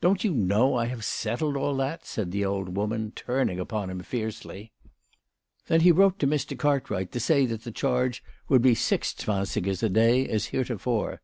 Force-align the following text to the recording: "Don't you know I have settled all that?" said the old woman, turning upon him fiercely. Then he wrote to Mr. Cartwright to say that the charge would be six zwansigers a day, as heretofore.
"Don't 0.00 0.24
you 0.24 0.34
know 0.34 0.74
I 0.74 0.86
have 0.86 1.04
settled 1.04 1.56
all 1.56 1.76
that?" 1.76 2.04
said 2.04 2.32
the 2.32 2.44
old 2.44 2.74
woman, 2.76 3.12
turning 3.12 3.60
upon 3.60 3.88
him 3.88 4.00
fiercely. 4.00 4.72
Then 5.68 5.82
he 5.82 5.92
wrote 5.92 6.18
to 6.18 6.26
Mr. 6.26 6.58
Cartwright 6.58 7.12
to 7.12 7.20
say 7.20 7.46
that 7.46 7.62
the 7.62 7.70
charge 7.70 8.20
would 8.48 8.62
be 8.62 8.74
six 8.74 9.14
zwansigers 9.14 9.84
a 9.84 9.88
day, 9.88 10.28
as 10.28 10.46
heretofore. 10.46 11.22